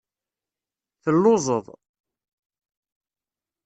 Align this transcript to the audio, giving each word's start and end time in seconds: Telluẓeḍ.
Telluẓeḍ. 1.03 1.65